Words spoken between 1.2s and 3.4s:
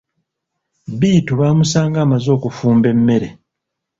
baamusanga amaze okufumba emmere.